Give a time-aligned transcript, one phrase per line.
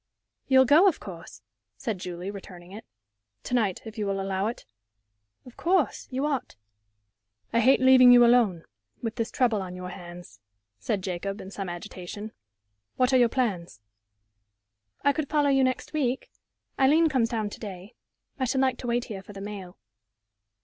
[0.47, 1.43] "You'll go, of course?"
[1.77, 2.85] said Julie, returning it.
[3.43, 4.65] "To night, if you allow it."
[5.45, 6.07] "Of course.
[6.09, 6.55] You ought."
[7.53, 8.63] "I hate leaving you alone,
[9.03, 10.39] with this trouble on your hands,"
[10.79, 12.31] said Jacob, in some agitation.
[12.95, 13.79] "What are your plans?"
[15.03, 16.31] "I could follow you next week.
[16.79, 17.93] Aileen comes down to day.
[18.37, 19.77] And I should like to wait here for the mail."